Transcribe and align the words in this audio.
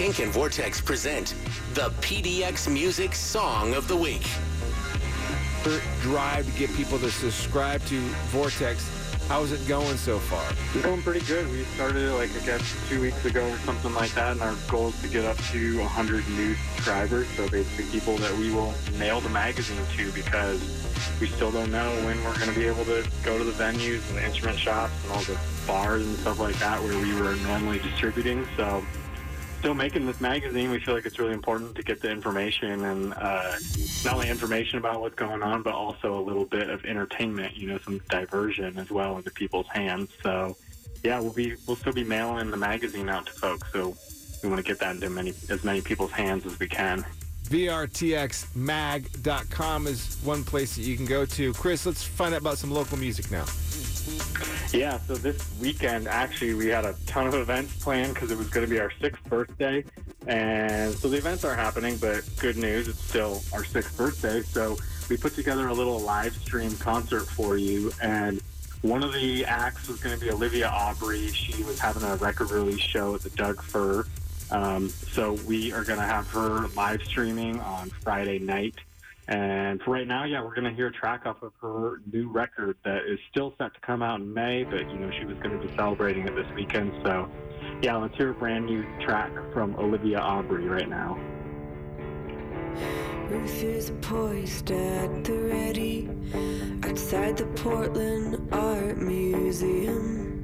Kink 0.00 0.20
and 0.20 0.32
Vortex 0.32 0.80
present 0.80 1.34
the 1.74 1.90
PDX 2.00 2.72
Music 2.72 3.14
Song 3.14 3.74
of 3.74 3.86
the 3.86 3.94
Week. 3.94 4.26
Drive 6.00 6.46
to 6.46 6.58
get 6.58 6.74
people 6.74 6.98
to 7.00 7.10
subscribe 7.10 7.84
to 7.84 7.98
Vortex. 8.30 8.88
How's 9.28 9.52
it 9.52 9.68
going 9.68 9.98
so 9.98 10.18
far? 10.18 10.42
It's 10.74 10.86
going 10.86 11.02
pretty 11.02 11.20
good. 11.26 11.52
We 11.52 11.64
started 11.64 12.14
like 12.14 12.30
I 12.34 12.46
guess 12.46 12.88
two 12.88 13.02
weeks 13.02 13.22
ago 13.26 13.46
or 13.46 13.58
something 13.58 13.92
like 13.92 14.10
that, 14.12 14.32
and 14.32 14.40
our 14.40 14.54
goal 14.68 14.88
is 14.88 14.98
to 15.02 15.08
get 15.08 15.26
up 15.26 15.36
to 15.52 15.78
100 15.80 16.28
new 16.30 16.54
subscribers. 16.54 17.28
So 17.36 17.46
basically, 17.50 17.84
people 17.92 18.16
that 18.16 18.34
we 18.38 18.50
will 18.50 18.72
mail 18.98 19.20
the 19.20 19.28
magazine 19.28 19.84
to 19.98 20.10
because 20.12 20.62
we 21.20 21.26
still 21.26 21.52
don't 21.52 21.70
know 21.70 21.90
when 22.06 22.16
we're 22.24 22.38
going 22.38 22.48
to 22.48 22.58
be 22.58 22.64
able 22.64 22.86
to 22.86 23.06
go 23.22 23.36
to 23.36 23.44
the 23.44 23.52
venues 23.52 24.00
and 24.08 24.16
the 24.16 24.24
instrument 24.24 24.58
shops 24.58 24.94
and 25.04 25.12
all 25.12 25.20
the 25.24 25.38
bars 25.66 26.06
and 26.06 26.16
stuff 26.20 26.40
like 26.40 26.58
that 26.58 26.82
where 26.82 26.98
we 26.98 27.12
were 27.20 27.36
normally 27.36 27.80
distributing. 27.80 28.48
So 28.56 28.82
still 29.60 29.74
making 29.74 30.06
this 30.06 30.22
magazine, 30.22 30.70
we 30.70 30.80
feel 30.80 30.94
like 30.94 31.04
it's 31.04 31.18
really 31.18 31.34
important 31.34 31.74
to 31.74 31.82
get 31.82 32.00
the 32.00 32.10
information 32.10 32.82
and 32.86 33.12
uh, 33.12 33.54
not 34.06 34.14
only 34.14 34.30
information 34.30 34.78
about 34.78 35.02
what's 35.02 35.14
going 35.16 35.42
on, 35.42 35.62
but 35.62 35.74
also 35.74 36.18
a 36.18 36.22
little 36.22 36.46
bit 36.46 36.70
of 36.70 36.82
entertainment, 36.86 37.54
you 37.54 37.68
know, 37.68 37.78
some 37.84 38.00
diversion 38.08 38.78
as 38.78 38.90
well 38.90 39.18
into 39.18 39.30
people's 39.30 39.66
hands. 39.68 40.08
So, 40.22 40.56
yeah, 41.04 41.20
we'll 41.20 41.34
be 41.34 41.56
we'll 41.66 41.76
still 41.76 41.92
be 41.92 42.04
mailing 42.04 42.50
the 42.50 42.56
magazine 42.56 43.10
out 43.10 43.26
to 43.26 43.32
folks. 43.32 43.70
So 43.70 43.94
we 44.42 44.48
want 44.48 44.64
to 44.64 44.66
get 44.66 44.80
that 44.80 44.94
into 44.94 45.10
many 45.10 45.34
as 45.50 45.62
many 45.62 45.82
people's 45.82 46.12
hands 46.12 46.46
as 46.46 46.58
we 46.58 46.66
can. 46.66 47.04
VRTXmag.com 47.50 49.86
is 49.88 50.16
one 50.22 50.44
place 50.44 50.76
that 50.76 50.82
you 50.82 50.96
can 50.96 51.04
go 51.04 51.26
to. 51.26 51.52
Chris, 51.54 51.84
let's 51.84 52.04
find 52.04 52.32
out 52.32 52.40
about 52.40 52.58
some 52.58 52.70
local 52.70 52.96
music 52.96 53.28
now. 53.32 53.44
Yeah, 54.72 55.00
so 55.00 55.16
this 55.16 55.50
weekend, 55.60 56.06
actually, 56.06 56.54
we 56.54 56.68
had 56.68 56.84
a 56.84 56.94
ton 57.06 57.26
of 57.26 57.34
events 57.34 57.74
planned 57.82 58.14
because 58.14 58.30
it 58.30 58.38
was 58.38 58.48
going 58.50 58.64
to 58.64 58.70
be 58.70 58.78
our 58.78 58.92
sixth 59.00 59.24
birthday. 59.24 59.84
And 60.28 60.94
so 60.94 61.08
the 61.08 61.16
events 61.16 61.44
are 61.44 61.56
happening, 61.56 61.96
but 61.96 62.22
good 62.38 62.56
news, 62.56 62.86
it's 62.86 63.02
still 63.02 63.42
our 63.52 63.64
sixth 63.64 63.96
birthday. 63.96 64.42
So 64.42 64.78
we 65.08 65.16
put 65.16 65.34
together 65.34 65.66
a 65.66 65.74
little 65.74 65.98
live 65.98 66.36
stream 66.36 66.76
concert 66.76 67.26
for 67.26 67.56
you. 67.56 67.90
And 68.00 68.40
one 68.82 69.02
of 69.02 69.12
the 69.12 69.44
acts 69.44 69.88
was 69.88 69.98
going 69.98 70.16
to 70.16 70.24
be 70.24 70.30
Olivia 70.30 70.68
Awbrey. 70.68 71.34
She 71.34 71.64
was 71.64 71.80
having 71.80 72.04
a 72.04 72.14
record 72.16 72.52
release 72.52 72.80
show 72.80 73.16
at 73.16 73.22
the 73.22 73.30
Doug 73.30 73.60
Fir. 73.60 74.06
Um, 74.50 74.88
so 74.88 75.34
we 75.46 75.72
are 75.72 75.84
going 75.84 75.98
to 75.98 76.04
have 76.04 76.28
her 76.28 76.68
live 76.68 77.02
streaming 77.02 77.60
on 77.60 77.90
Friday 78.02 78.38
night. 78.38 78.74
And 79.28 79.80
for 79.82 79.92
right 79.92 80.08
now, 80.08 80.24
yeah, 80.24 80.42
we're 80.42 80.54
going 80.54 80.64
to 80.64 80.72
hear 80.72 80.88
a 80.88 80.92
track 80.92 81.24
off 81.24 81.42
of 81.42 81.52
her 81.62 82.00
new 82.12 82.28
record 82.28 82.76
that 82.84 83.04
is 83.06 83.20
still 83.30 83.54
set 83.58 83.72
to 83.74 83.80
come 83.80 84.02
out 84.02 84.20
in 84.20 84.34
May, 84.34 84.64
but 84.64 84.90
you 84.90 84.98
know 84.98 85.10
she 85.16 85.24
was 85.24 85.38
going 85.38 85.58
to 85.58 85.66
be 85.66 85.72
celebrating 85.76 86.26
it 86.26 86.34
this 86.34 86.50
weekend. 86.56 86.92
So, 87.04 87.30
yeah, 87.80 87.96
let's 87.96 88.16
hear 88.16 88.30
a 88.30 88.34
brand 88.34 88.66
new 88.66 88.84
track 89.04 89.30
from 89.52 89.76
Olivia 89.76 90.18
Awbrey 90.18 90.68
right 90.68 90.88
now. 90.88 91.16
Ruth 93.30 93.62
is 93.62 93.92
poised 94.02 94.72
at 94.72 95.22
the 95.22 95.38
ready 95.38 96.08
outside 96.82 97.36
the 97.36 97.46
Portland 97.54 98.52
Art 98.52 98.98
Museum. 98.98 100.40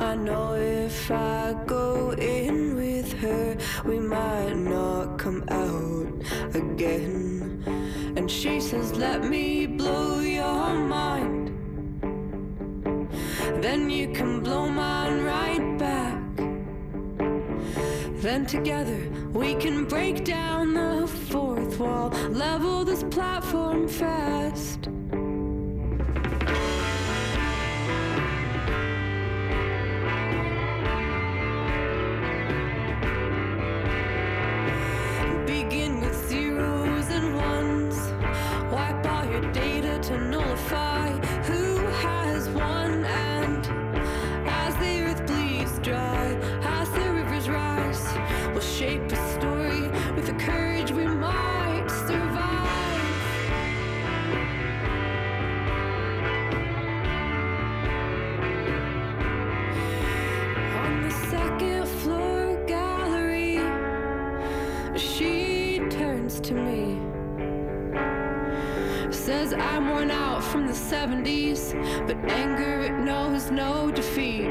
I 0.00 0.16
know 0.16 0.54
if 0.54 1.08
I 1.12 1.54
go 1.66 2.10
in 2.14 2.63
her, 3.24 3.56
we 3.84 3.98
might 3.98 4.54
not 4.54 5.18
come 5.18 5.44
out 5.48 6.54
again. 6.54 7.62
And 8.16 8.30
she 8.30 8.60
says, 8.60 8.92
Let 8.94 9.24
me 9.24 9.66
blow 9.66 10.20
your 10.20 10.74
mind. 10.74 11.50
Then 13.62 13.90
you 13.90 14.12
can 14.12 14.40
blow 14.40 14.68
mine 14.68 15.24
right 15.24 15.78
back. 15.78 16.22
Then 18.22 18.46
together 18.46 19.00
we 19.32 19.54
can 19.54 19.84
break 19.84 20.24
down 20.24 20.74
the 20.74 21.06
fourth 21.06 21.78
wall, 21.78 22.10
level 22.30 22.84
this 22.84 23.02
platform 23.04 23.88
fast. 23.88 24.88
Turns 65.90 66.40
to 66.40 66.54
me. 66.54 67.00
Says 69.12 69.52
I'm 69.54 69.88
worn 69.88 70.10
out 70.10 70.42
from 70.42 70.66
the 70.66 70.72
70s, 70.72 71.72
but 72.06 72.16
anger 72.30 72.80
it 72.80 72.92
knows 72.92 73.50
no 73.50 73.90
defeat. 73.90 74.50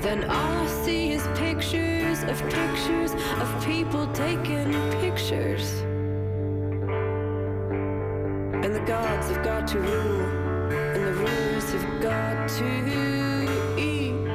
Then 0.00 0.24
all 0.24 0.58
I 0.58 0.66
see 0.66 1.12
is 1.12 1.26
pictures 1.34 2.22
of 2.24 2.38
pictures 2.50 3.12
of 3.40 3.64
people 3.64 4.06
taking 4.08 4.72
pictures. 5.00 5.80
And 8.64 8.74
the 8.74 8.84
gods 8.86 9.28
have 9.28 9.42
got 9.44 9.66
to 9.68 9.78
rule, 9.78 10.20
and 10.70 11.04
the 11.06 11.12
rulers 11.12 11.72
have 11.72 12.02
got 12.02 12.48
to 12.58 12.68
eat. 13.78 14.34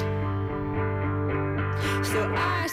So 2.05 2.33
I 2.35 2.67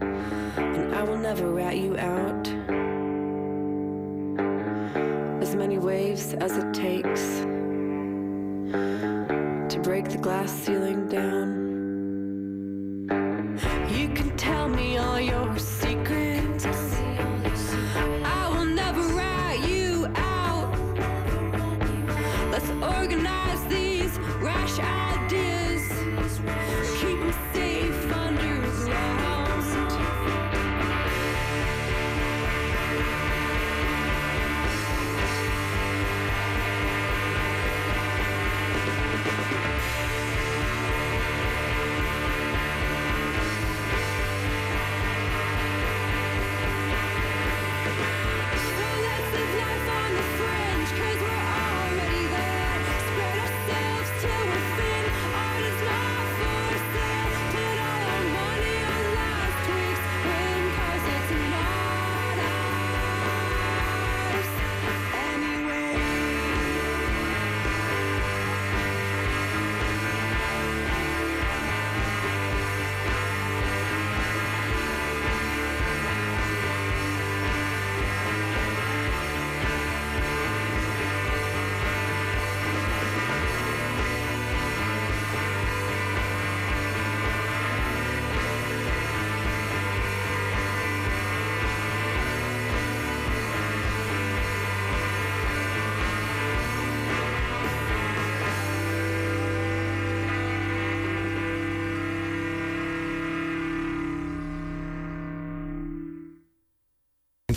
and 0.00 0.94
I 0.94 1.02
will 1.02 1.16
never 1.16 1.50
rat 1.50 1.76
you 1.76 1.96
out. 1.96 2.48
As 5.42 5.54
many 5.54 5.78
waves 5.78 6.34
as 6.34 6.56
it 6.56 6.74
takes 6.74 7.40
to 9.72 9.80
break 9.82 10.08
the 10.08 10.18
glass 10.18 10.50
ceiling 10.50 11.08
down. 11.08 11.69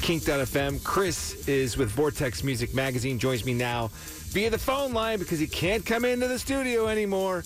Kink.fm. 0.03 0.83
Chris 0.83 1.47
is 1.47 1.77
with 1.77 1.89
Vortex 1.89 2.43
Music 2.43 2.73
Magazine, 2.75 3.17
joins 3.17 3.45
me 3.45 3.53
now 3.53 3.87
via 4.33 4.49
the 4.49 4.57
phone 4.57 4.91
line 4.91 5.17
because 5.17 5.39
he 5.39 5.47
can't 5.47 5.85
come 5.85 6.03
into 6.03 6.27
the 6.27 6.37
studio 6.37 6.89
anymore. 6.89 7.45